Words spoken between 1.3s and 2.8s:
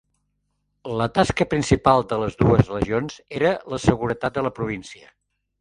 principal de les dues